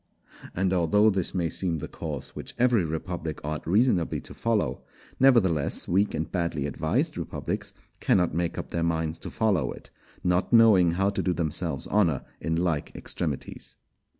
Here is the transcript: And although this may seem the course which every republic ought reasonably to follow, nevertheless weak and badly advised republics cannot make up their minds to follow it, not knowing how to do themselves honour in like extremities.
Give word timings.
And 0.55 0.73
although 0.73 1.11
this 1.11 1.35
may 1.35 1.47
seem 1.47 1.77
the 1.77 1.87
course 1.87 2.35
which 2.35 2.55
every 2.57 2.83
republic 2.83 3.39
ought 3.43 3.67
reasonably 3.67 4.19
to 4.21 4.33
follow, 4.33 4.81
nevertheless 5.19 5.87
weak 5.87 6.15
and 6.15 6.31
badly 6.31 6.65
advised 6.65 7.19
republics 7.19 7.71
cannot 7.99 8.33
make 8.33 8.57
up 8.57 8.71
their 8.71 8.81
minds 8.81 9.19
to 9.19 9.29
follow 9.29 9.71
it, 9.71 9.91
not 10.23 10.51
knowing 10.51 10.93
how 10.93 11.11
to 11.11 11.21
do 11.21 11.33
themselves 11.33 11.87
honour 11.89 12.23
in 12.39 12.55
like 12.55 12.95
extremities. 12.95 13.75